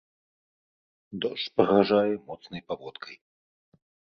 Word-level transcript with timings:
Дождж 1.25 1.45
пагражае 1.61 2.09
моцнай 2.27 2.61
паводкай. 2.71 3.15